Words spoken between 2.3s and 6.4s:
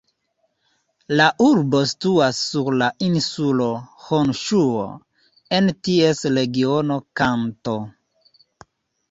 sur la insulo Honŝuo, en ties